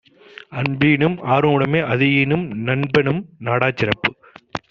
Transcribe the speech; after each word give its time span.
அன்புஈனும் 0.51 1.17
ஆர்வம் 1.33 1.53
உடைமை; 1.53 1.81
அதுஈனும் 1.91 2.45
நண்புஎன்னும் 2.63 3.21
நாடாச் 3.41 3.77
சிறப்பு 3.77 4.11